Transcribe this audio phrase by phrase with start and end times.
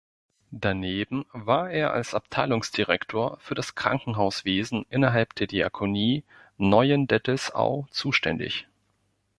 [0.55, 6.23] Daneben war er als Abteilungsdirektor für das Krankenhauswesen innerhalb der Diakonie
[6.57, 8.67] Neuendettelsau zuständig.